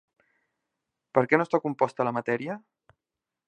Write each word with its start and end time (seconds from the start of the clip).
Per 1.17 1.23
què 1.33 1.39
no 1.39 1.47
està 1.49 1.59
composta 1.67 2.07
la 2.09 2.15
matèria? 2.21 2.57